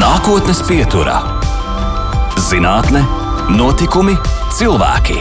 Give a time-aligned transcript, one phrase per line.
[0.00, 1.18] Nākotnes pieturā-
[2.48, 3.02] zinātne,
[3.52, 4.14] notikumi,
[4.56, 5.18] cilvēki.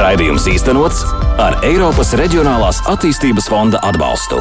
[0.00, 1.02] Raidījums īstenots
[1.42, 4.38] ar Eiropas Reģionālās attīstības fonda atbalstu.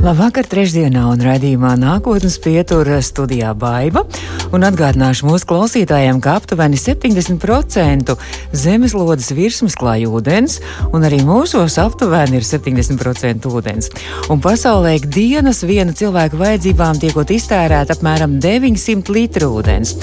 [0.00, 4.06] Labvakar, trešdienā un raidījumā nākotnes pietura studijā Baiva.
[4.54, 8.14] Un atgādināšu mūsu klausītājiem, ka aptuveni 70%
[8.56, 10.58] zemeslodes virsmas klāj ūdens,
[10.94, 13.90] un arī mūsos aptuveni ir 70% ūdens.
[14.32, 19.96] Un pasaulē ikdienas viena cilvēka vajadzībām tiekot iztērēta apmēram 900 litru ūdens.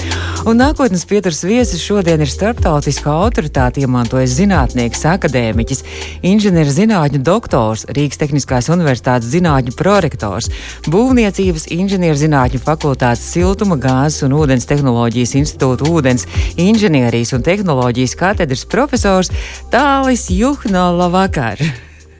[0.44, 5.84] Un nākotnes pieturas viesis šodien ir starptautiskā autoritāte iemantojas zinātnieks, akadēmiķis,
[6.26, 10.50] inženierzinātņu doktors, Rīgas Tehniskās Universitātes zinātņu prorektors,
[10.84, 16.26] Būvniecības inženierzinātņu fakultātes siltuma, gāzes un ūdens tehnoloģijas institūta ūdens
[16.60, 19.32] inženierijas un tehnoloģijas katedras profesors
[19.72, 21.62] Tālis Juhno Lavakar.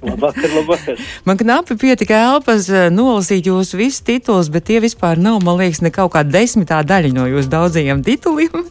[0.04, 1.00] Labvakar, labvakar.
[1.26, 5.80] Man knapi pietika elpas eh, nolasīt jūsu visus titulus, bet tie vispār nav, man liekas,
[5.84, 8.66] ne kaut kāda desmitā daļa no jūsu daudzajiem tituliem.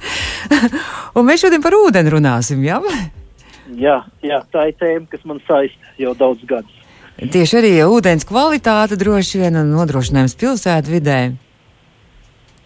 [1.18, 2.80] un mēs šodien par ūdeni runāsim, jā?
[3.74, 6.84] Jā, jā, tā ir tēma, kas man saista jau daudz gadus.
[7.18, 11.20] Tieši arī ūdens kvalitāte droši vien un nodrošinājums pilsētu vidē.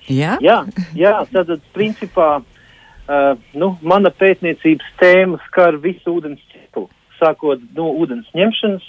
[0.08, 0.62] Jā, Jā,
[0.96, 6.88] jā tātad principā uh, nu, mana pētniecības tēma skar visu ūdens ciklu.
[7.18, 8.86] Sākot no ūdens ņemšanas,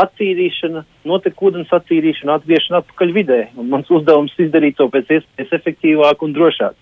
[0.00, 3.40] attīrīšana, noteku ūdens attīrīšana, atgriešana atpakaļ vidē.
[3.60, 6.76] Un mans uzdevums izdarīt to pēc iespējas efektīvāk un drošāk.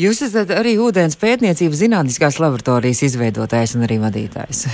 [0.00, 4.66] jūs esat arī ūdens pētniecības zinātniskās laboratorijas izveidotājs un arī vadītājs.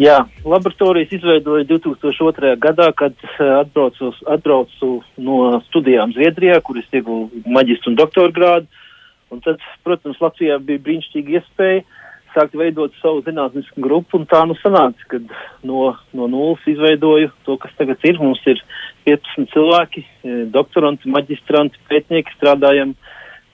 [0.00, 2.54] Jā, laboratorijas izveidoja 2002.
[2.56, 8.86] gadā, kad uh, atbraucu, atbraucu no studijām Zviedrijā, kur es ieguvu maģistra un doktora grādu.
[9.30, 11.82] Un tad, protams, Latvijā bija brīnišķīga iespēja
[12.32, 15.28] sākt veidot savu zinātnisku grupu, un tā nu sanāca, kad
[15.66, 18.22] no, no nulles izveidoju to, kas tagad ir.
[18.22, 18.62] Mums ir
[19.04, 22.96] 15 cilvēki, eh, doktoranti, maģistranti, pētnieki, strādājam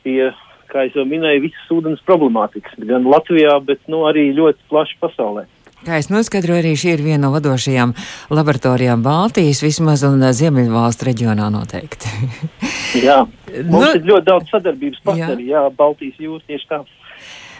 [0.06, 0.30] pie,
[0.70, 5.48] kā jau minēju, visas ūdens problemātikas, gan Latvijā, bet nu, arī ļoti plaši pasaulē.
[5.84, 7.92] Kā es noskaidroju, arī šī ir viena no vadošajām
[8.32, 12.08] laboratorijām Baltijas, vismaz un ā, Ziemeļvalstu reģionā noteikti.
[13.04, 13.20] Jā,
[13.70, 16.80] mums Nu, ir ļoti daudz sadarbības partneri, jā, jā Baltijas jūras tieši tā.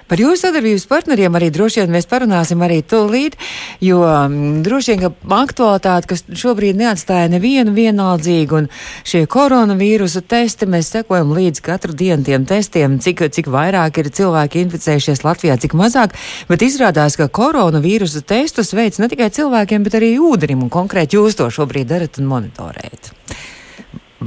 [0.06, 3.34] Par jūsu sadarbības partneriem arī droši vien mēs parunāsim arī tūlīt,
[3.82, 8.68] jo mm, droši vien, ka aktualitāte, kas šobrīd neatstāja nevienu vienaldzīgu, un
[9.02, 14.62] šie koronavīrusa testi, mēs sekojam līdz katru dienu tiem testiem, cik, cik vairāk ir cilvēki
[14.68, 16.14] inficējušies Latvijā, cik mazāk,
[16.46, 21.40] bet izrādās, ka koronavīrusa testus veids ne tikai cilvēkiem, bet arī ūdenim, un konkrēti jūs
[21.42, 23.10] to šobrīd darat un monitorējat.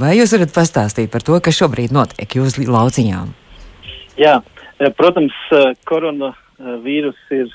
[0.00, 3.32] Vai jūs varat pastāstīt par to, kas šobrīd notiek jūsu lauciņām?
[4.20, 4.59] Jā, eh,
[4.96, 7.50] protams, eh, koronavīrus ir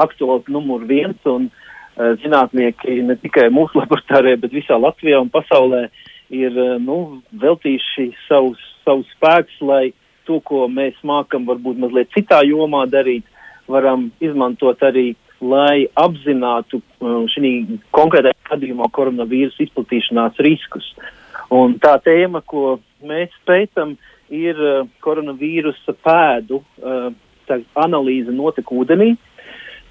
[0.00, 5.88] aktuāls numur viens, un eh, zinātnieki ne tikai mūsu laboratorijā, bet visā Latvijā un pasaulē
[6.32, 9.82] ir eh, nu, veltījuši savus, savus spēkus, lai
[10.24, 13.26] to, ko mēs mākam, varbūt mazliet citā jomā darīt,
[13.68, 15.12] varam izmantot arī,
[15.42, 16.78] lai apzinātu
[17.34, 17.50] šī
[17.90, 20.86] konkrētajā gadījumā koronavīrusa izplatīšanās riskus.
[21.50, 27.10] Un tā tēma, ko mēs pētām, ir uh, koronavīrusa pēdu uh,
[27.48, 29.12] tā analīze notekūdenī.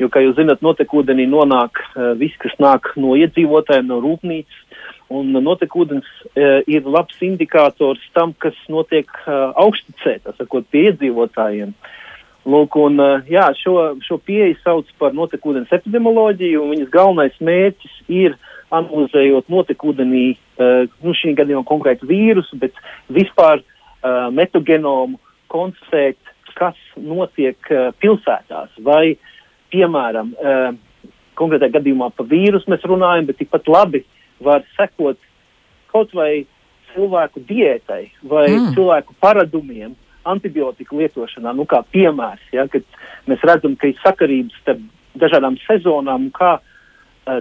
[0.01, 4.67] Jo, kā jūs zināt, notekūdenī nonāk uh, viss, kas nāk no iedzīvotājiem, no rūpnīcas.
[5.11, 11.75] Un notekūdens uh, ir labs indikators tam, kas notiek uh, augstcē, tā sakot, pie iedzīvotājiem.
[12.49, 12.97] Lūk, un,
[13.29, 18.33] jā, šo, šo pieeju sauc par notekūdens epidemioloģiju, un viņas galvenais mērķis ir
[18.73, 20.23] analizējot notekūdenī,
[21.05, 22.73] nu šī gadījumā konkrētu vīrusu, bet
[23.13, 23.61] vispār
[24.03, 25.19] uh, metagenomu
[25.51, 26.19] konstatēt,
[26.57, 28.73] kas notiek uh, pilsētās.
[28.85, 29.17] Vai,
[29.73, 34.03] piemēram, uh, konkrētajā gadījumā par vīrusu mēs runājam, bet tikpat labi
[34.43, 35.19] var sekot
[35.91, 36.45] kaut vai
[36.93, 38.73] cilvēku diētai vai Mm.
[38.75, 39.95] cilvēku paradumiem
[40.25, 42.83] antibiotiku lietošanā, nu kā piemērs, ja, kad
[43.27, 44.81] mēs redzam, ka ir sakarības starp
[45.17, 46.70] dažādām sezonām kā, uh,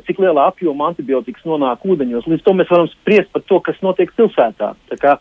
[0.06, 2.28] cik lielā apjomā antibiotikas nonāk ūdeņos.
[2.30, 4.72] Līdz to mēs varam spriest par to, kas notiek pilsētā.
[4.90, 5.16] Tā, kā,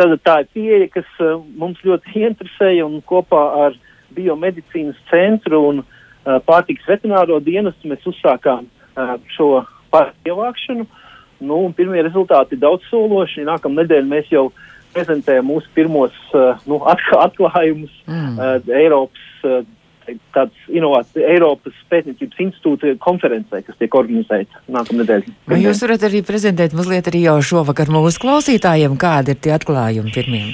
[0.00, 3.78] tad, tā ir pieeja, kas uh, mums ļoti interesēja un kopā ar
[4.14, 10.86] biomedicīnas centru un uh, pārtiks veterināro dienestu mēs uzsākām uh, šo pārtiku ievākšanu.
[11.44, 13.44] Nu, pirmie rezultāti ir daudz sološi.
[13.44, 14.48] Nākamā nedēļa mēs jau
[14.94, 18.60] prezentējam mūsu pirmos uh, nu, atk atklājumus Mm.
[18.68, 19.28] Eiropas,
[20.34, 25.34] tāds inovācijas, Eiropas pētniecības institūta konferencē, kas tiek organizēta nākamā nedēļa.
[25.50, 30.14] Vai jūs varat arī prezentēt mazliet arī jau šovakar mūsu klausītājiem, kādi ir tie atklājumi
[30.14, 30.44] pirmie?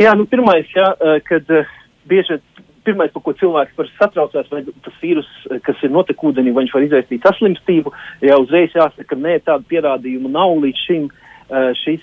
[0.00, 1.68] Jā, nu, pirmais, jā, eh, kad uh,
[2.08, 2.38] bieži
[2.86, 6.76] pirmais, par ko cilvēks var satraucās, vai tas vīrus, eh, kas ir notekūdenī, vai viņš
[6.76, 7.92] var izraisīt saslimstību,
[8.24, 11.10] jau uzreiz jāsaka, ka nē, tādu pierādījumu nav līdz šim.
[11.50, 12.02] šis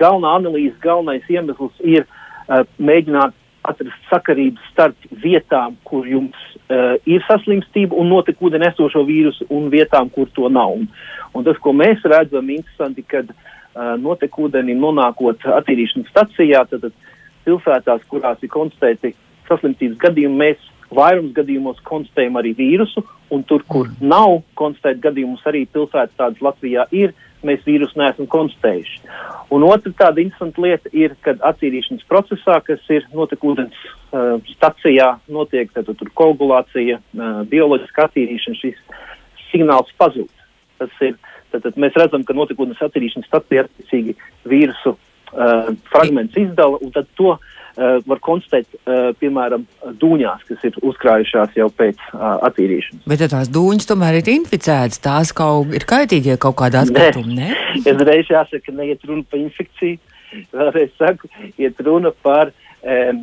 [0.00, 2.06] galvenā analīze, galvenais iemesls ir
[2.80, 3.34] mēģināt
[3.68, 6.38] atrast sakarības starp vietām, kur jums
[6.68, 10.74] uh, ir saslimstība un notekūdeni esošo vīrusu, un vietām, kur to nav.
[10.78, 10.88] Un,
[11.34, 17.14] un tas, ko mēs redzam, interesanti, kad uh, notekūdeni nonākot attīrīšanas stacijā, tad, tad
[17.48, 19.14] pilsētās, kurās ir konstatēti
[19.48, 23.04] saslimstības gadījumi, mēs vairums gadījumos konstatējam arī vīrusu,
[23.34, 24.08] un tur, kur mm.
[24.08, 27.14] nav konstatēti gadījumus, arī pilsētas tādas Latvijā ir,
[27.46, 29.00] mēs vīrusu neesam konstatējuši.
[29.54, 35.72] Un otra tāda interesanta lieta ir, kad attīrīšanas procesā, kas ir notekūdens uh, stacijā, notiek
[35.72, 38.80] tad, tur koagulācija, uh, bioloģiska attīrīšana, šis
[39.48, 40.30] signāls pazūd.
[40.78, 41.16] Tas ir,
[41.52, 44.18] tad, tad mēs redzam, ka notekūdens attīrīšanas stacijā attiecīgi
[44.48, 44.98] vīrusu
[45.32, 47.46] uh, fragments izdala, un tad to uh,
[47.78, 49.64] uh, var konstatēt, uh, piemēram,
[50.00, 53.04] dūņās, kas ir uzkrājušās jau pēc uh, attīrīšanas.
[53.10, 57.54] Bet ja tās dūņas tomēr ir inficētas, tās kaut ir kaitīgie kaut kādā atkrituma, ne?
[57.88, 60.00] Es reiz jāsaka, neiet runa par infekciju,
[60.54, 62.52] vēlreiz saku, iet runa par
[62.82, 63.22] um,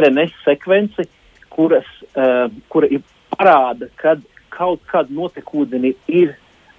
[0.00, 1.06] RNS sekvenci,
[1.52, 3.04] kuras, uh, kura ir
[3.34, 4.22] parāda, kad
[4.54, 6.34] kaut kad notekūdeni ir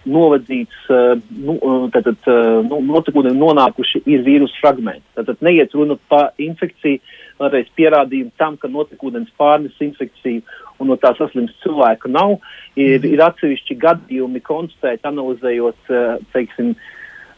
[0.08, 1.58] novadīts, uh, nu,
[1.94, 5.06] tātad, uh, nu, notekūdeni nonākuši ir vīrusu fragmenti.
[5.18, 7.02] Tātad neiet runa par infekciju,
[7.40, 10.44] vēlreiz pierādījumu tam, ka notekūdens pārnes infekciju
[10.80, 12.38] un no tā saslimst cilvēku nav.
[12.80, 15.92] Ir, ir atsevišķi gadījumi konstatēt, analizējot,
[16.36, 16.74] teiksim,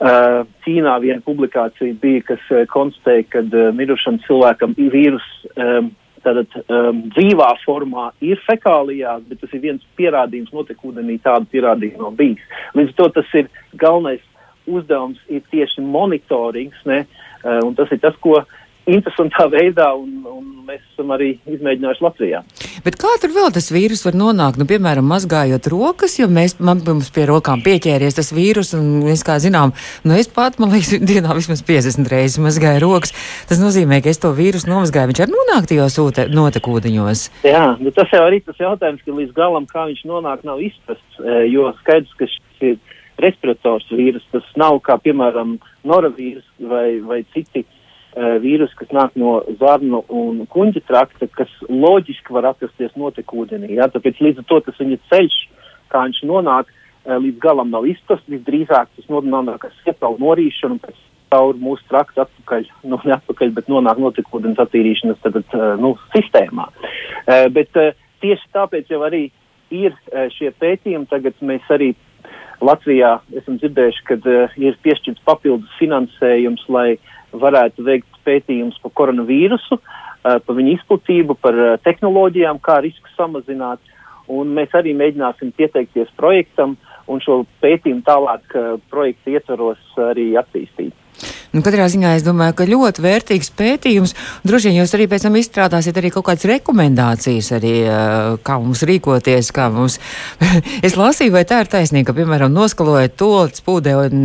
[0.02, 3.44] Ķīnā viena publikācija bija, kas konstatēja, ka
[3.78, 5.92] mirušam cilvēkam ir vīrus um,
[6.26, 12.18] tātad um, dzīvā formā ir fekālijās, bet tas ir viens pierādījums, notekūdenī tādu pierādījumu nav
[12.20, 12.44] bijis.
[12.78, 13.50] Līdz ar to tas ir
[13.82, 14.24] galvenais
[14.70, 17.04] uzdevums ir tieši monitorings, ne,
[17.44, 18.42] uh, un tas ir tas, ko
[18.90, 22.42] interesantā veidā, un, un mēs esam arī izmēģinājuši Latvijā.
[22.86, 24.58] Bet kā tur vēl tas vīrus var nonākt?
[24.58, 29.22] Nu, piemēram, mazgājot rokas, jo mēs, man, mums pie rokām pieķēries tas vīrus, un es
[29.28, 29.74] kā zinām,
[30.08, 33.14] nu es pat, man liekas, dienā vismaz 50 reizes mazgāju rokas.
[33.50, 36.00] Tas nozīmē, ka es to vīrusu nomazgāju, viņš var nonākt tajos
[36.32, 37.28] notekūdeņos.
[37.48, 41.22] Jā, bet tas jau arī tas jautājums, ka līdz galam, kā viņš nonāk, nav izprasts,
[41.22, 47.20] e, jo skaidrs, ka šis ir respirators vīrus, tas nav kā, piemēram, noravīrus vai, vai
[47.36, 47.78] citi uh,
[48.16, 53.72] vīrusi, kas nāk no zarnu un kuģa trakta, kas loģiski var atrasties notekūdenī.
[53.78, 53.88] Ja?
[53.92, 55.38] Tāpēc līdz ar to tas viņa ceļš,
[55.92, 58.28] kā viņš nonāk, uh, līdz galam nav izprasts.
[58.32, 61.00] Visdrīzāk tas nonāk ar siepalu norīšanu pēc
[61.32, 66.68] caur mūsu traktu atpakaļ, nu, ne atpakaļ, bet nonāk notekūdens attīrīšanas tad, uh, nu, sistēmā.
[67.56, 69.28] Bet tieši tāpēc jau arī
[69.72, 69.94] ir
[70.36, 71.08] šie pētījumi.
[71.08, 71.94] Tagad mēs arī
[72.62, 74.18] Latvijā esam dzirdējuši, ka
[74.60, 81.38] ir piešķirts papildus finansējums, lai uh, varētu veikt pētījumus par koronavīrusu, eh, par viņu izplatību,
[81.42, 83.80] par eh, tehnoloģijām, kā risku samazināt.
[84.32, 89.82] Un mēs arī mēģināsim pieteikties projektam un šo pētījumu tālāk eh, projekta ietvaros
[90.12, 91.01] arī attīstīt.
[91.52, 94.14] Nu, katrā ziņā es domāju, ka ļoti vērtīgs pētījums.
[94.48, 97.74] Droši vien jūs arī pēc tam izstrādāsiet arī kaut kādas rekomendācijas, arī,
[98.48, 99.98] kā mums rīkoties, kā mums.
[100.88, 104.24] es lasīju, vai tā ir taisnība, ka, piemēram, noskalojot tolets pūdē un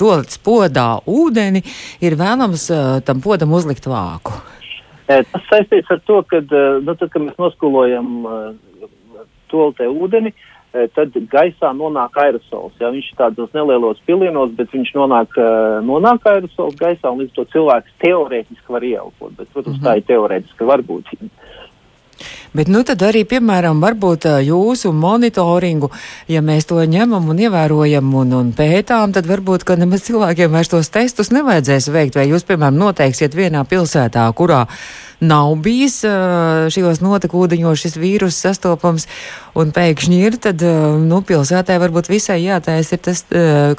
[0.00, 1.62] tolets podā ūdeni,
[2.02, 2.66] ir vēlams
[3.06, 4.34] tam podam uzlikt vāku.
[5.06, 8.26] Tas saistīts ar to, ka, nu, tad, kad mēs noskolojam
[9.52, 10.53] toletē ūdeni, uh,
[10.94, 12.74] tad gaisā nonāk aerosols.
[12.80, 12.90] Ja?
[12.94, 15.50] Viņš ir tādos nelielos pilienos, bet viņš nonāk, e,
[15.86, 19.36] nonāk aerosols gaisā un līdz to cilvēks teorētiski var ieelpot.
[19.38, 19.86] Bet, protams, mm -hmm.
[19.86, 21.30] tā ir teorētiska varbūtība.
[22.54, 25.88] Bet nu tad arī, piemēram, varbūt jūsu monitoringu,
[26.30, 30.70] ja mēs to ņemam un ievērojam un, un pētām, tad varbūt, ka nemaz cilvēkiem vairs
[30.70, 32.20] tos testus nevajadzēs veikt.
[32.20, 34.68] Vai jūs, piemēram, noteiksiet vienā pilsētā, kurā
[35.24, 36.00] nav bijis
[36.74, 39.08] šajos notekūdeņos šis vīrus sastopams
[39.58, 40.62] un pēkšņi ir, tad,
[41.02, 43.24] nu, pilsētā varbūt visai jātais ir tas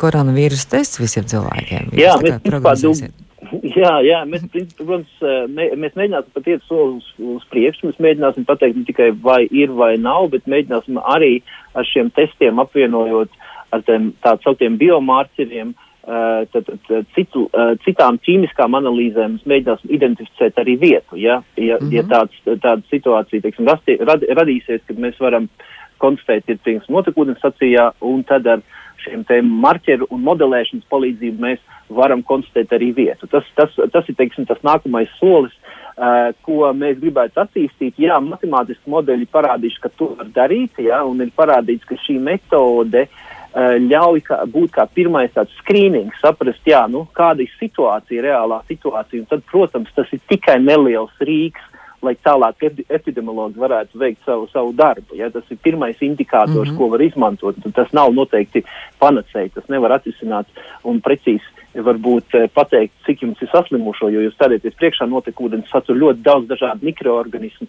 [0.01, 1.93] koronavīrus tests visiem cilvēkiem.
[1.95, 3.24] Jā, mēs prognozēsiet.
[3.79, 5.11] Jā, jā mēs, protams,
[5.51, 7.89] mē, mēs mēģināsim pat iet soli uz, uz priekšu.
[7.89, 11.39] Mēs mēģināsim pateikt ne tikai vai ir vai nav, bet mēģināsim arī
[11.75, 13.33] ar šiem testiem apvienojot
[13.73, 15.73] ar tiem tā sauktiem biomārķeriem,
[16.05, 17.47] tad, tad citu,
[17.85, 21.17] citām ķīmiskām analīzēm mēs mēģināsim identificēt arī vietu.
[21.17, 21.93] Ja, ja, mm -hmm.
[21.95, 25.49] ja tāds, tāda situācija teiksim, rasti, rad, radīsies, kad mēs varam
[25.97, 28.61] konstatēt, ir piemēram notekūdens sacījā, un tad ar
[29.03, 31.59] šiem marķeru un modelēšanas palīdzību mēs
[31.89, 33.27] varam konstatēt arī vietu.
[33.31, 35.53] Tas, tas, tas ir teiksim, tas nākamais solis,
[35.97, 37.99] uh, ko mēs gribētu attīstīt.
[38.01, 43.05] Jā, matemātiski modeļi parādījuši, ka to var darīt, jā, un ir parādīts, ka šī metode
[43.05, 48.61] uh, ļauj kā, būt kā pirmais tāds skrīnings, saprast, jā, nu, kāda ir situācija, reālā
[48.69, 49.23] situācija.
[49.23, 51.71] Un tad, protams, tas ir tikai neliels rīks,
[52.05, 55.17] lai tālāk epidemiologi varētu veikt savu, savu darbu.
[55.17, 55.31] Ja?
[55.33, 56.77] Tas ir pirmais indikators, mm -hmm.
[56.77, 57.55] ko var izmantot.
[57.73, 58.63] Tas nav noteikti
[59.01, 60.45] panacēji, tas nevar atrisināt
[60.83, 65.97] un precīzi varbūt eh, pateikt, cik jums ir saslimušo, jo jūs stādieties priekšā notekūdens satur
[65.99, 67.67] ļoti daudz dažādu mikroorganismu,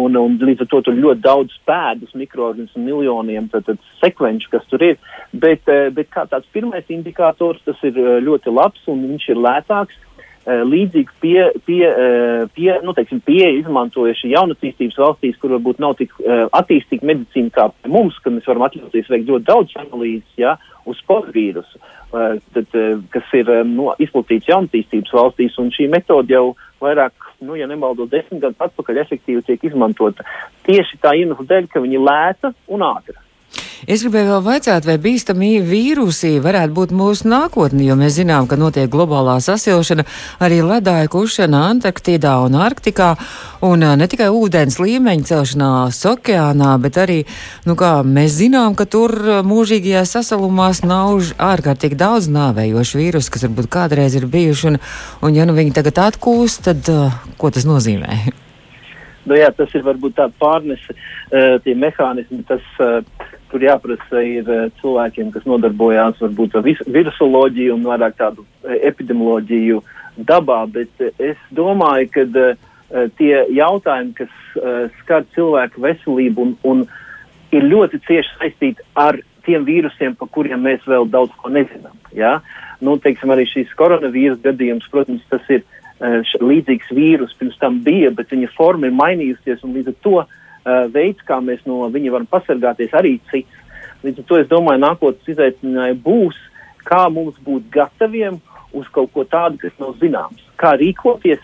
[0.00, 4.66] un, un līdz ar to tur ļoti daudz pēdus mikroorganismu miljoniem tad, tad sekvenču, kas
[4.72, 4.98] tur ir,
[5.32, 10.04] bet, eh, bet kā tāds pirmais indikators, tas ir ļoti labs un viņš ir lētāks.
[10.48, 15.98] Eh, līdzīgi pie, pie, eh, pie, nu, teiksim, pieeja izmantojuši jaunatīstības valstīs, kur varbūt nav
[15.98, 16.14] tik
[16.56, 20.54] attīstīta medicīna kā mums, kad mēs varam atļauties veikt ļoti daudz analīzes ja,
[20.88, 26.34] uz potvīrusu, uh, tad, uh, kas ir uh, nu, izplatīts jaunatīstības valstīs, un šī metode
[26.34, 30.26] jau vairāk, nu, ja nemaldos, desmit gadus atpakaļ efektīvi tiek izmantota
[30.68, 33.20] tieši tā iemesla dēļ, ka viņi lēta un ātra.
[33.86, 38.56] Es gribēju vēl vaicāt, vai bīstami vīrusi varētu būt mūsu nākotne, jo mēs zinām, ka
[38.58, 40.02] notiek globālā sasilšana,
[40.42, 43.12] arī ledāja kušana Antarktidā un Arktikā,
[43.62, 47.20] un ne tikai ūdens līmeņa celšanās okeānā, bet arī,
[47.70, 49.14] nu kā mēs zinām, ka tur
[49.46, 54.82] mūžīgajā sasalumā snauž ārkārtīgi daudz nāvējošu vīrusu, kas varbūt kādreiz ir bijuši, un,
[55.22, 58.24] un ja nu viņi tagad atkūst, tad uh, ko tas nozīmē?
[59.28, 63.04] Nu, jā, tas ir varbūt tāds pārnese, uh, tie mehānismi, tas uh,
[63.50, 66.66] tur jāprasa ir uh, cilvēkiem, kas nodarbojās varbūt ar
[66.98, 69.82] virusoloģiju un vairāk tādu epidemioloģiju
[70.28, 72.24] dabā, bet es domāju, ka
[73.20, 74.32] tie jautājumi, kas
[74.98, 76.80] skar cilvēku veselību un, un
[77.54, 81.94] ir ļoti cieši saistīti ar tiem vīrusiem, par kuriem mēs vēl daudz ko nezinām.
[82.16, 82.40] Ja?
[82.82, 85.62] Nu, teiksim, arī šīs koronavīrus gadījums, protams, tas ir
[85.98, 90.12] Eh, līdzīgs vīrus pirms tam bija, bet viņa forma ir mainījusies un līdz ar to
[90.20, 90.28] uh,
[90.94, 93.64] veids, kā mēs no viņa varam pasargāties, arī cits.
[94.04, 96.38] Līdz ar to es domāju, nākotnes izaicinājumi būs,
[96.86, 98.38] kā mums būt gataviem
[98.76, 101.42] uz kaut ko tādu, kas nav zināms, kā rīkoties.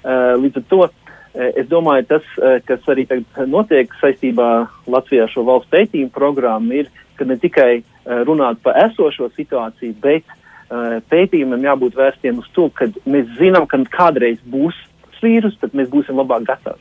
[0.00, 0.92] Uh, līdz ar to uh,
[1.36, 2.28] es domāju, tas,
[2.64, 4.50] kas arī tagad notiek saistībā
[4.88, 6.88] Latvijā šo valsts pētījumu programmu, ir,
[7.20, 7.82] ka ne tikai
[8.24, 10.24] runāt par esošo situāciju, bet
[10.70, 14.76] Eh, pētījumam jābūt vērstiem uz to, ka mēs zinām, ka kādreiz būs
[15.18, 16.78] vīrus, tad mēs būsim labāk gatavi.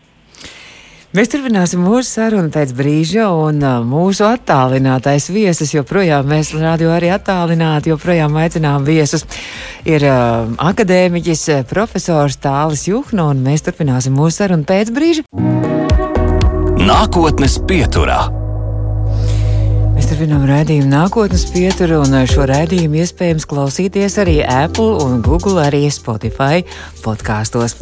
[1.10, 7.10] Mēs turpināsim mūsu sarunu pēc brīža, un uh, mūsu attālinātais viesis joprojām, mēs radio arī
[7.16, 9.25] attālināti, joprojām aicinām viesus,
[9.89, 15.25] ir uh, akadēmiķis, profesors Tālis Juhno, un mēs turpināsim mūsu sarunu pēc brīža.
[16.86, 18.28] Nākotnes pieturā.
[20.10, 26.63] Turpinām redzējumu nākotnes pieturu, un šo redzējumu iespējams klausīties arī Apple un Google, arī Spotify
[27.04, 27.75] podkāstos.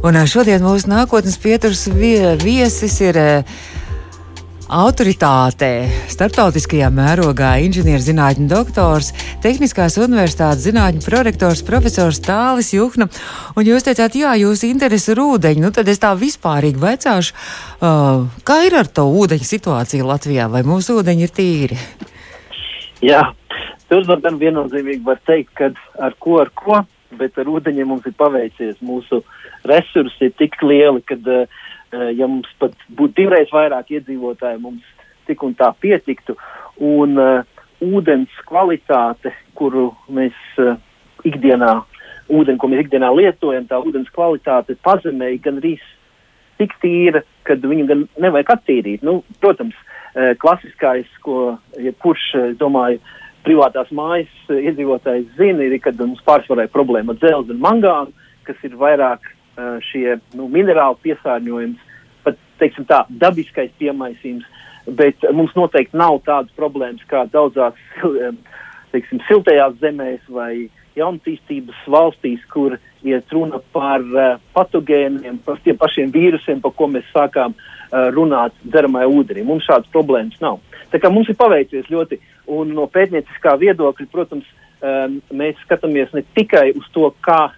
[0.00, 3.20] Un šodien mūsu nākotnes pieturs viesis ir
[4.74, 9.12] autoritāte starptautiskajā mērogā inženierzinātņu doktors,
[9.44, 13.06] Tehniskās universitātes zinātņu prorektors profesors Tālis Juhna.
[13.54, 18.24] Un jūs teicāt, jā, jūs interesi ir ūdeņi, nu tad es tā vispārīgi vecāšu, uh,
[18.46, 21.78] kā ir ar to ūdeņu situāciju Latvijā, vai mūsu ūdeņi ir tīri?
[23.04, 23.22] Jā,
[23.92, 25.70] tur gan viennozīmīgi var teikt, ka
[26.02, 26.82] ar ko, ar ko,
[27.14, 28.80] bet ar ūdeņiem mums ir paveicies.
[28.82, 29.22] Mūsu
[29.68, 31.62] resursi ir tik lieli, ka uh,
[32.16, 34.84] ja mums pat būtu divreiz vairāk iedzīvotāji, mums
[35.28, 36.36] tik un tā pietiktu.
[36.82, 37.42] Un uh,
[37.84, 40.76] ūdens kvalitāte, kuru mēs uh,
[41.26, 41.74] ikdienā,
[42.28, 45.76] ūdeni, ko mēs ikdienā lietojam, tā ūdens kvalitāte pazemē gan arī
[46.60, 49.04] tik tīra, ka viņu gan nevajag attīrīt.
[49.06, 53.02] Nu, protams, uh, klasiskais, ko jebkurš, ja domāju,
[53.44, 58.14] privātās mājas iedzīvotājs zina, ir, kad mums pārsvarā ir problēma ar dzelzi un mangānu,
[58.48, 59.26] kas ir vairāk
[59.90, 61.82] šie nu, minerāli piesārņojums,
[62.24, 64.46] pat teiksim, tā, dabiskais piemaisījums.
[64.84, 67.78] Bet mums noteikti nav tādas problēmas kā daudzās
[68.92, 76.12] teiksim, siltajās zemēs vai jaunatīstības valstīs, kur iet runa par uh, patogēniem, par tiem pašiem
[76.14, 79.44] vīrusiem, par ko mēs sākām uh, runāt dzeramajā ūdenī.
[79.46, 80.60] Mums šādas problēmas nav.
[80.92, 82.20] Tā kā mums ir paveicies ļoti,
[82.54, 84.46] un no pētnieciskā viedokļa, protams,
[84.78, 87.48] um, mēs skatāmies ne tikai uz to, kā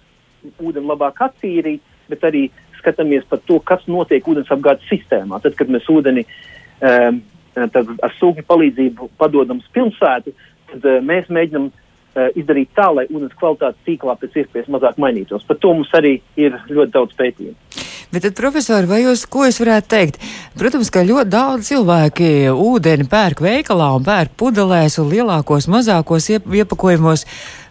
[0.57, 2.47] ūdeni labāk attīrīt, bet arī
[2.79, 5.41] skatāmies par to, kas notiek ūdensapgādes sistēmā.
[5.43, 7.19] Tad, kad mēs ūdeni um,
[7.57, 10.33] ar sūkņu palīdzību padodam uz pilsētu,
[10.71, 15.45] tad uh, mēs mēģinam uh, izdarīt tā, lai ūdens kvalitāte tīklā pēc iespējas mazāk mainītos.
[15.47, 17.85] Par to mums arī ir ļoti daudz pētījumu.
[18.07, 20.21] Bet tad, profesori, vai jūs, ko jūs varētu teikt?
[20.55, 26.47] Protams, ka ļoti daudz cilvēki ūdeni pērk veikalā un pērk pudelēs un lielākos, mazākos iep
[26.61, 27.25] iepakojumos.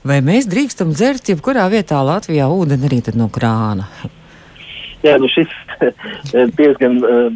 [0.06, 3.88] Vai mēs drīkstam dzert jebkurā vietā Latvijā ūdeni arī no krāna?
[5.04, 5.52] Jā, nu šis
[6.58, 7.28] diezgan uh,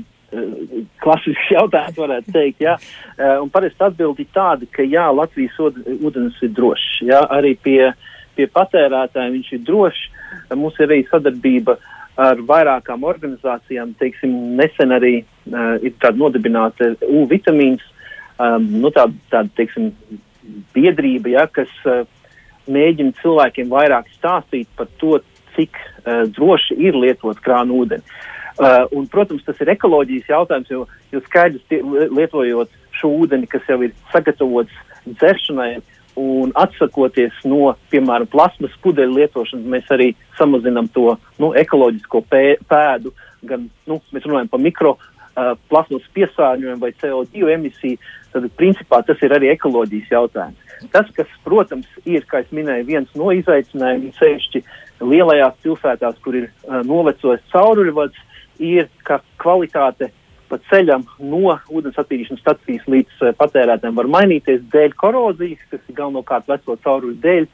[1.03, 2.63] klasisks jautājums, varētu teikt.
[2.65, 2.77] Jā.
[3.17, 6.89] Uh, un parasti atbildi tāda, ka jā, Latvijas ūdens ir drošs.
[7.11, 7.93] Jā, arī pie,
[8.39, 10.05] pie patērētājiem viņš ir drošs.
[10.55, 11.77] Mums ir arī sadarbība
[12.21, 13.95] ar vairākām organizācijām.
[14.01, 17.85] Teiksim, nesen arī uh, ir tāda nodibināta U vitamīns,
[18.39, 19.93] um, nu, tāda, tāda teiksim,
[20.75, 22.03] biedrība, ja, kas uh,
[22.71, 25.19] mēģina cilvēkiem vairāk stāstīt par to,
[25.57, 28.05] cik uh, droši ir lietot krānu ūdeni.
[28.61, 30.83] Uh, un, protams, tas ir ekoloģijas jautājums, jo,
[31.15, 31.81] jo skaidrs, tie,
[32.13, 34.75] lietojot šo ūdeni, kas jau ir sagatavots
[35.07, 35.79] dzeršanai,
[36.21, 43.15] un atsakoties no, piemēram, plasmas pudeļu lietošanas, mēs arī samazinām to nu, ekoloģisko pē, pēdu.
[43.47, 48.01] Gan nu, mēs runājam par mikro uh, plasmas piesārņojumu vai CO2 emisiju,
[48.35, 50.77] tad principā tas ir arī ekoloģijas jautājums.
[50.93, 54.65] Tas, kas, protams, ir, kā jau minēju, viens no izaicinājumiem, sevišķi
[55.01, 58.27] lielajās pilsētās, kur ir uh, novecojis cauruļvads,
[58.61, 60.11] ir, ka kvalitāte
[60.51, 65.99] pa ceļam no ūdens attīrīšanas stacijas līdz uh, patērētājiem var mainīties dēļ korozijas, kas ir
[65.99, 67.49] galvenokārt veco cauruļu dēļ.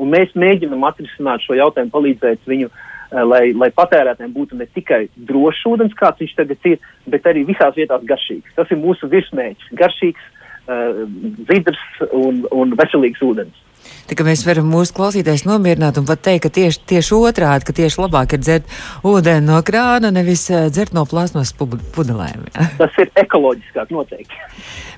[0.00, 5.04] Un mēs mēģinam atrisināt šo jautājumu, palīdzēt viņu, uh, lai, lai patērētājiem būtu ne tikai
[5.30, 6.78] drošs ūdens, kāds viņš tagad ir,
[7.10, 8.54] bet arī visās vietās garšīgs.
[8.58, 10.30] Tas ir mūsu virsmēķis- garšīgs,
[10.66, 11.02] uh,
[11.50, 13.66] vidrs un, un veselīgs ūdens.
[14.10, 17.74] Tā kā mēs varam mūsu klausītājs nomierināt un pat teikt, ka tieši, tieši otrādi, ka
[17.78, 18.72] tieši labāk ir dzert
[19.06, 22.48] ūdeni no krāna, nevis uh, dzert no plasmas pudelēm.
[22.50, 22.66] Ja?
[22.80, 24.40] Tas ir ekoloģiskāk noteikti.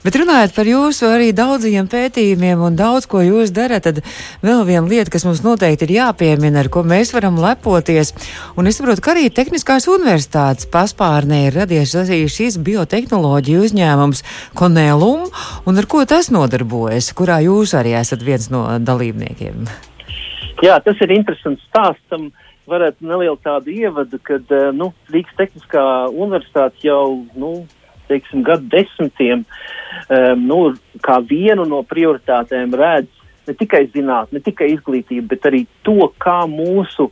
[0.02, 4.00] Bet runājot par jūsu arī daudziem pētījumiem un daudz, ko jūs darat, tad
[4.42, 8.10] vēl viena lieta, kas mums noteikti ir jāpiemina, ar ko mēs varam lepoties.
[8.58, 14.24] Un es saprotu, ka arī Tehniskās universitātes paspārnē ir radies arī šis biotehnoloģija uzņēmums
[14.58, 15.28] Konelum,
[15.70, 19.01] un ar ko tas nodarbojas, kurā jūs arī esat viens no dalībniekiem.
[20.62, 22.32] Jā, tas ir interesants stāsts.
[22.70, 24.46] Varētu nelielu tādu ievadu, kad
[24.78, 25.82] nu, Rīgas Tehniskā
[26.14, 27.64] universitāte jau nu,
[28.06, 30.58] teiksim, gadu desmitiem um, nu,
[31.02, 33.10] kā vienu no prioritātēm redz
[33.48, 37.08] ne tikai zinātnē, ne tikai izglītību, bet arī to, kā mūsu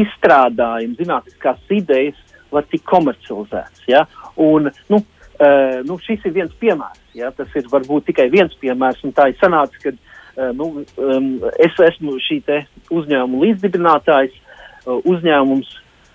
[0.00, 2.16] izstrādājumi, zinātniskās idejas
[2.54, 3.84] var tikt komercializētas.
[3.90, 4.06] Ja?
[4.40, 5.02] Un, nu,
[5.36, 7.02] uh, nu, šis ir viens piemērs.
[7.18, 7.28] Ja?
[7.36, 11.28] Tas ir varbūt tikai viens piemērs, un tā ir sanāca, ka uh, nu, um,
[11.62, 12.42] es esmu šī
[12.90, 14.40] uzņēmuma līdzdibinātājs.
[14.84, 15.68] Uh, uzņēmums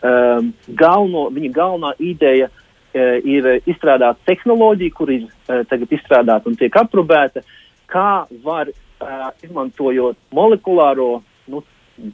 [0.06, 2.50] um, galveno, viņa galvenā ideja
[2.90, 7.44] Eh, ir izstrādāta tehnoloģija, kur ir eh, tagad izstrādāta un tiek aprobēta,
[7.86, 11.20] kā var eh, izmantojot molekulāro
[11.54, 11.62] nu,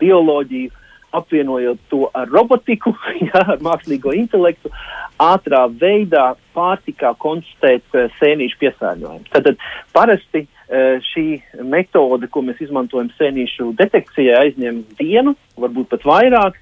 [0.01, 0.73] bioloģiju,
[1.15, 2.91] apvienojot to ar robotiku,
[3.29, 4.73] jā, ar mākslīgo intelektu,
[5.15, 9.31] ātrā veidā pārtikā konstatēt sēnīšu piesārņojumu.
[9.31, 9.63] Tātad
[9.95, 11.25] parasti šī
[11.61, 16.57] metode, ko mēs izmantojam sēnīšu detekcijai, aizņem dienu, varbūt pat vairāk.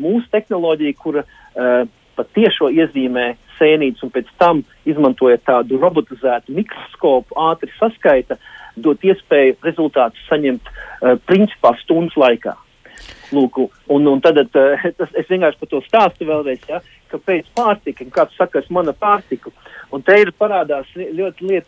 [0.00, 1.24] Mūsu tehnoloģija, kura
[2.16, 8.38] pat tiešo iezīmē sēnītes un pēc tam, izmantojot tādu robotizētu mikroskopu, ātri saskaita,
[8.76, 12.56] dot iespēju rezultātus saņemt uh, principā stundas laikā.
[13.34, 13.58] Lūk,
[13.92, 18.36] un, un tad uh, tas, es vienkārši par to stāstu vēlreiz, ja, kāpēc pārtika, kāds
[18.38, 19.52] saka, es mana pārtiku.
[19.94, 21.66] Un te ir parādās ļoti, liet,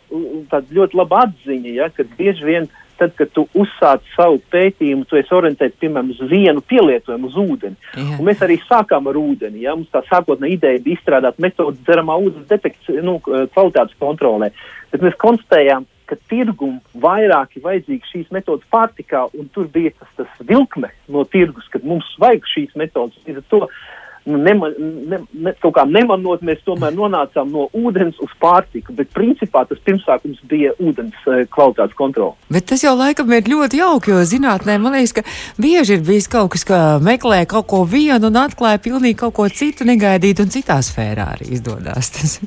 [0.51, 5.31] ļoti laba atziņa, ja, ka bieži vien tad, kad tu uzsāc savu pētījumu, tu esi
[5.35, 7.77] orientēts piemēram uz vienu pielietojumu, uz ūdeni.
[8.17, 9.63] Un mēs arī sākām ar ūdeni.
[9.63, 9.77] Ja?
[9.79, 14.51] Mums tā sākotnējā ideja bija izstrādāt metodi dzeramā ūdens detekcijas, nu, kvalitātes kontrolē.
[14.91, 20.09] Bet mēs konstatējām, ka tirgum vairāk ir vajadzīgas šīs metodas pārtikā, un tur bija tas,
[20.17, 23.19] tas vilkme no tirgus, kad mums vajag šīs metodas.
[23.27, 23.61] Līdz ar to
[24.37, 28.93] nema, ne, ne, kaut kā nemanot, mēs tomēr nonācām no ūdens uz pārtiku.
[28.97, 32.35] Bet principā tas pirmsākums bija ūdens uh, kvalitātes kontrole.
[32.53, 35.25] Bet tas jau laikam ir ļoti jauki, jo zinātnē man liekas, ka
[35.61, 39.49] bieži ir bijis kaut kas, ka meklē kaut ko vienu un atklāja pilnīgi kaut ko
[39.49, 42.39] citu negaidītu un citā sfērā arī izdodas.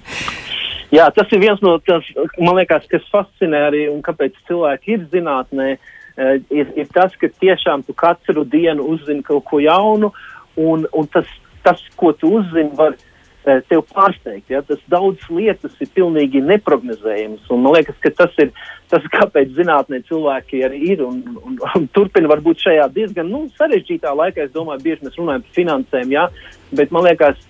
[0.96, 2.04] Jā, tas ir viens no tas,
[2.36, 5.72] man liekas, kas fascinē arī un kāpēc cilvēki ir zinātnē.
[6.12, 10.12] Uh, ir, ir tas, ka tiešām tu katru dienu uzzini kaut ko jaunu,
[10.60, 11.28] un, un tas
[11.64, 14.50] tas, ko tu uzzini, var uh, tev pārsteigt.
[14.52, 14.62] Ja?
[14.66, 17.46] Tas daudz lietas ir pilnīgi neprognozējams.
[17.52, 18.52] Man liekas, ka tas ir
[18.92, 24.12] tas, kāpēc zinātnē cilvēki arī ir un, un, un turpina varbūt šajā diezgan nu, sarežģītā
[24.18, 24.48] laikā.
[24.48, 26.28] Es domāju, bieži mēs runājam par finansēm, ja?
[26.76, 27.40] bet man liekas,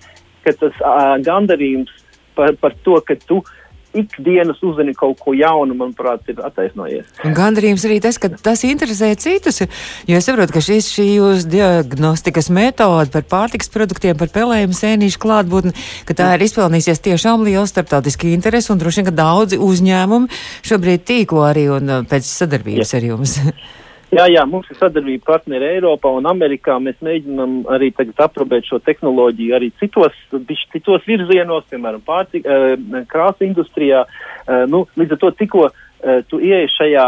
[0.45, 1.91] ka tas uh, gandarījums
[2.35, 3.61] par, par to, ka tu esi
[3.97, 7.09] ikdienas uzzini kaut ko jaunu, manuprāt, ir attaisnojies.
[7.37, 9.61] Gandarījums arī tas, ka tas interesē citus,
[10.09, 15.21] jo es saprotu, ka šis, šī jūsu diagnostikas metode par pārtiks produktiem, par pelējumu sēnīšu
[15.23, 15.75] klātbūtni,
[16.09, 21.07] ka tā ir izpelnīsies tiešām liela starptautiski interesi un droši vien, ka daudzi uzņēmumi šobrīd
[21.07, 22.99] tīko arī un uh, pēc sadarbības yes.
[22.99, 23.39] ar jums.
[24.13, 26.75] Jā, jā, mums ir sadarbība partneri Eiropā un Amerikā.
[26.83, 30.15] Mēs mēģinām arī tagad aprobēt šo tehnoloģiju arī citos,
[30.73, 34.05] citos virzienos, piemēram, pārtika, eh, krāsa industrijā.
[34.05, 37.07] Eh, nu, līdz ar to tikko eh, tu ieej šajā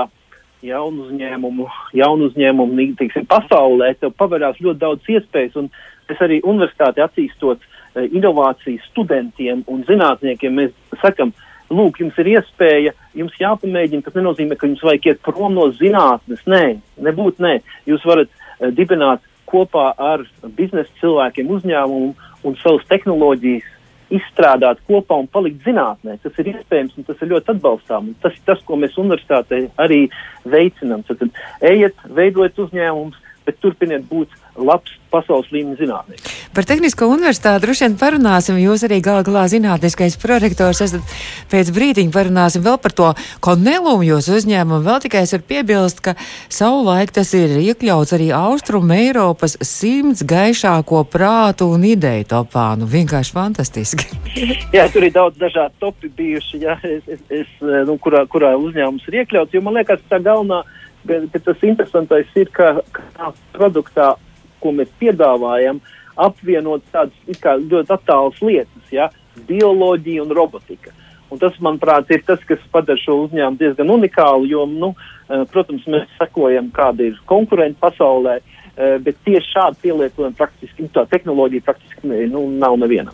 [0.66, 5.70] jaunu uzņēmumu, jaunu uzņēmumu, teiksim, pasaulē, tev pavērās ļoti daudz iespējas un
[6.10, 11.34] Mēs arī universitāti attīstot uh, inovācijas studentiem un zinātniekiem, mēs sakam,
[11.74, 16.44] lūk, jums ir iespēja, jums jāpamēģina, tas nenozīmē, ka jums vajag iet prom no zinātnes.
[16.50, 16.64] Nē,
[17.08, 17.56] nebūtu nē.
[17.90, 20.26] Jūs varat uh, dibināt kopā ar
[20.58, 22.14] biznesa cilvēkiem uzņēmumu
[22.46, 23.72] un savas tehnoloģijas
[24.14, 26.18] izstrādāt kopā un palikt zinātnē.
[26.24, 28.12] Tas ir iespējams un tas ir ļoti atbalstām.
[28.22, 30.06] Tas ir tas, ko mēs universitātē arī
[30.46, 31.04] veicinām.
[31.08, 31.26] Tad
[31.66, 36.34] ejiet, veidojiet uzņēmumus, bet turpiniet būt labs pasaules līmeņa zinātnieks.
[36.56, 38.60] Par Tehnisko universitāti droši vien parunāsim.
[38.60, 41.16] Jūs arī gal galā zinātniskais prorektors esat.
[41.52, 43.10] Pēc brīdiņa parunāsim vēl par to
[43.44, 44.84] konelumu jūsu uzņēmumu.
[44.86, 46.16] Vēl tikai es varu piebilst, ka
[46.48, 52.70] savulaik tas ir iekļauts arī Austrum Eiropas simts gaišāko prātu un ideju topā.
[52.80, 54.10] Nu, vienkārši fantastiski.
[54.78, 59.08] jā, tur ir daudz dažādu topi bijuši, jā, es, es, es, nu, kurā, kurā uzņēmums
[59.12, 59.56] ir iekļauts.
[59.56, 60.64] Jo man liekas, tā galvenā,
[61.04, 64.14] bet, bet tas interesantais ir, ka, ka produktā
[64.60, 65.82] ko mēs piedāvājam,
[66.16, 69.10] apvienot tādas ļoti attālas lietas, ja,
[69.48, 70.94] bioloģija un robotika.
[71.34, 74.94] Un tas, manuprāt, ir tas, kas padara šo uzņēmumu diezgan unikālu, jo, nu,
[75.28, 81.08] eh, protams, mēs sekojam, kāda ir konkurence pasaulē, eh, bet tieši šādu pielietojumu praktiski, tā
[81.10, 83.14] tehnoloģija praktiski nu, nav nevienam.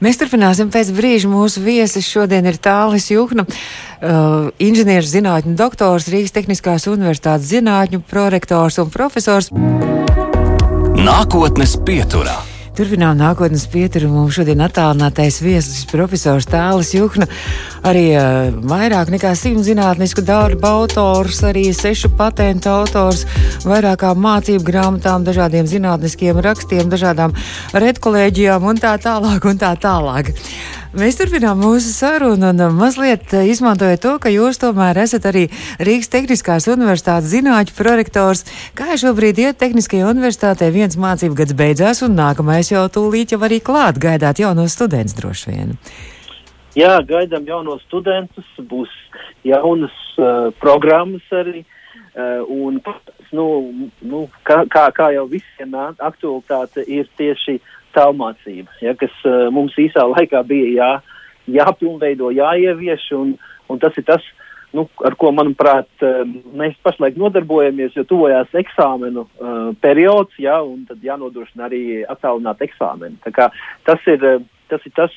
[0.00, 1.28] Mēs turpināsim pēc brīža.
[1.32, 8.76] Mūsu viesis šodien ir Tālis Juhna, uh, inženieru zinātņu doktors, Rīgas Tehniskās Universitātes zinātņu prorektors
[8.82, 9.48] un profesors.
[11.06, 12.34] Nākotnes pieturā.
[12.74, 14.08] Turpinām nākotnes pieturu.
[14.10, 17.28] Mums šodien attālinātais viesis profesors Tālis Juhna,
[17.86, 23.22] arī uh, vairāk nekā simt zinātnisku darbu autors, arī sešu patentu autors,
[23.62, 27.36] vairākām mācību grāmatām, dažādiem zinātniskiem rakstiem, dažādām
[27.70, 30.34] redkolēģijām un tā tālāk un tā tālāk.
[30.96, 35.42] Mēs turpinām mūsu sarunu un mazliet eh, izmantojot to, ka jūs tomēr esat arī
[35.76, 38.46] Rīgas Tehniskās Universitātes zinātņu prorektors.
[38.78, 43.60] Kā šobrīd iet Tehniskajā universitātē viens mācību gads beidzās un nākamais jau tūlīt jau arī
[43.60, 45.76] klāt gaidāt jaunos studentus droši vien.
[46.80, 48.96] Jā, gaidām jaunos studentus, būs
[49.44, 51.66] jaunas uh, programmas arī.
[52.16, 52.80] Uh, un,
[53.36, 53.46] nu,
[54.00, 59.76] nu, kā, kā, kā jau visiem aktualitāte ir tieši uh, tālmācība, ja, kas uh, mums
[59.80, 60.90] īsā laikā bija jā,
[61.58, 63.36] jāpilnveido, jāievieš, un,
[63.72, 64.24] un tas ir tas,
[64.76, 66.22] nu, ar ko, manuprāt, uh,
[66.58, 73.18] mēs pašlaik nodarbojamies, jo tuvojās eksāmenu uh, periods, ja, un tad jānodrošina arī attālināt eksāmenu.
[73.26, 75.14] Tas ir, uh, tas ir tas,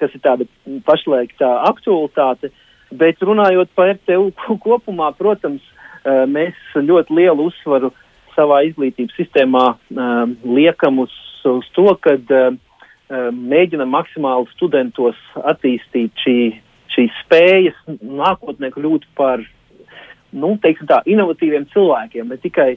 [0.00, 0.48] kas ir tāda
[0.88, 2.52] pašlaik tā aktualitāte,
[2.96, 7.92] bet runājot par RTU kopumā, protams, uh, mēs ļoti lielu uzsvaru
[8.36, 11.14] savā izglītības sistēmā uh, liekam uz
[11.46, 12.56] uz to, ka uh,
[13.32, 16.38] mēģinam maksimāli studentos attīstīt šī,
[16.94, 19.44] šīs spējas nākotnē kļūt par
[20.36, 22.76] nu, tā, inovatīviem cilvēkiem, ne tikai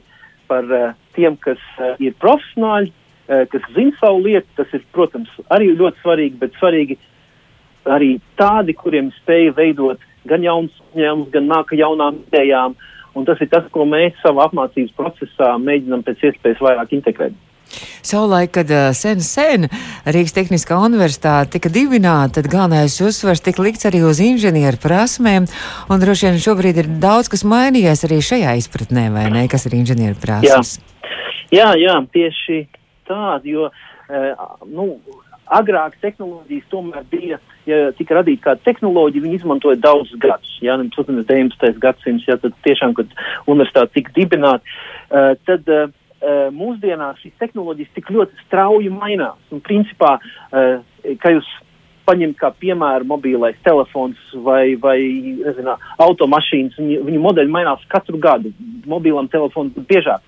[0.50, 4.48] par uh, tiem, kas uh, ir profesionāļi, uh, kas zina savu lietu.
[4.58, 6.98] Tas ir, protams, arī ļoti svarīgi, bet svarīgi
[7.90, 12.74] arī tādi, kuriem spēja veidot gan jaunas uzņēmumus, gan nāk jaunām idejām.
[13.18, 17.38] Un tas ir tas, ko mēs savā apmācības procesā mēģinām pēc iespējas vairāk integrēt.
[18.02, 19.68] Savulaik, kad sen, sen
[20.08, 25.46] Rīgas Tehniskā universitāte tika dibināta, tad galvenais uzsvars tika likts arī uz inženieru prasmēm,
[25.90, 29.78] un droši vien šobrīd ir daudz kas mainījies arī šajā izpratnē, vai ne, kas ir
[29.78, 30.78] inženieru prasmes?
[31.52, 32.64] Jā, jā, jā tieši
[33.10, 33.70] tādi, jo,
[34.66, 34.96] nu,
[35.50, 40.52] agrāk tehnoloģijas tomēr bija, ja tika radīta kāda tehnoloģija, viņi izmantoja daudzus gadus.
[40.64, 41.80] Jā, nu, protams, 19.
[41.82, 43.10] gadsimts, ja tad tiešām, kad
[43.50, 44.76] universitāte tika dibināta,
[45.10, 45.88] uh, tad uh,
[46.54, 49.40] mūsdienās šīs tehnoloģijas tik ļoti strauji mainās.
[49.54, 50.78] Un, principā, uh,
[51.22, 51.48] kā jūs
[52.10, 54.98] paņemt kā piemēru mobilais telefons vai, vai
[55.44, 58.52] nezinu, automašīnas, viņu, viņu modeļi mainās katru gadu,
[58.90, 60.24] mobilam telefonam biežāk.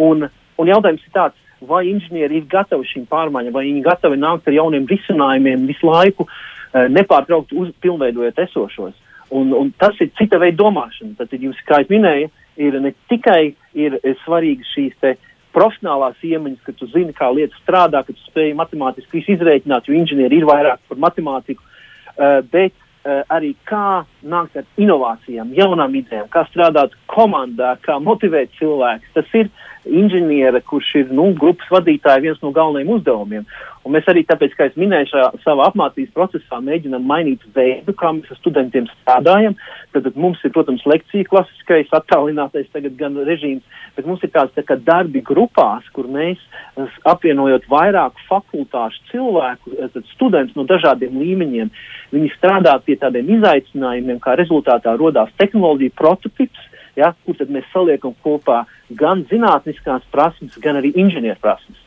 [0.00, 4.48] Un, un jautājums ir tāds, vai inženieri ir gatavi šīm pārmaiņām, vai viņi gatavi nākt
[4.48, 8.96] ar jauniem risinājumiem visu laiku, uh, nepārtraukti uzpilnveidojot esošos.
[9.34, 11.16] Un, un tas ir cita veida domāšana.
[11.18, 12.28] Tad jums, kā jau minēju,
[12.62, 17.60] ir ne tikai ir svarīgi šīs te, uh, profesionālās iemaņas, ka tu zini, kā lietas
[17.62, 23.22] strādā, ka tu spēj matemātiski izrēķināt, jo inženieri ir vairāk par matemātiku, uh, bet uh,
[23.32, 29.14] arī kā nākt ar inovācijām, jaunām idejām, kā strādāt komandā, kā motivēt cilvēkus.
[29.16, 29.48] Tas ir
[29.86, 33.46] inženiera, kurš ir nu, grupas vadītāja, viens no galvenajiem uzdevumiem.
[33.86, 38.10] Un mēs arī tāpēc, kā es minēju, šajā savā apmācības procesā mēģinām mainīt veidu, kā
[38.16, 39.54] mēs ar studentiem strādājam.
[39.94, 43.62] Tad mums ir, protams, lekcija klasiskais, attālinātais tagad gan režīms,
[43.94, 46.42] bet mums ir tāds tā kā darbi grupās, kur mēs
[47.06, 49.76] apvienojot vairāku fakultāšu cilvēku,
[50.16, 51.70] studentus no dažādiem līmeņiem,
[52.16, 56.66] viņi strādā pie tādiem izaicinājumiem, kā rezultātā rodās tehnoloģija prototips,
[56.98, 61.85] ja, kur tad mēs saliekam kopā gan zinātniskās prasmes, gan arī inženieru prasmes.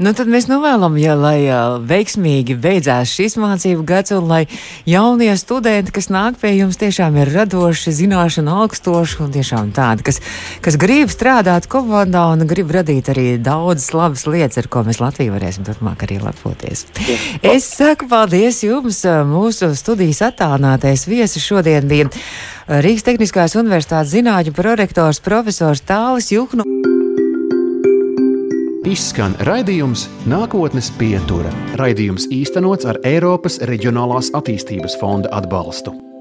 [0.00, 4.40] Nu, tad mēs novēlam, ja, lai uh, veiksmīgi beidzās šis mācību gads, un lai
[4.88, 10.22] jaunie studenti, kas nāk pie jums, tiešām ir radoši, zināšanu augstoši un tiešām tādi, kas,
[10.64, 15.36] kas grib strādāt komandā un grib radīt arī daudzas labas lietas, ar ko mēs Latviju
[15.36, 16.86] varēsim turpmāk arī lepoties.
[17.44, 22.08] Es saku paldies jums, mūsu studijas attālinātais viesis šodien bija
[22.66, 26.91] Rīgas Tehniskās Universitātes zinātņu prorektors profesors Tālis Juhnu
[28.88, 31.52] izskan raidījums Nākotnes pietura.
[31.78, 36.11] Raidījums īstenots ar Eiropas Reģionālās attīstības fonda atbalstu.